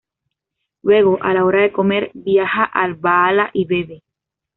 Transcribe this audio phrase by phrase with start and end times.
[0.81, 4.01] Luego, a la hora de comer, viaja al Valhalla y bebe.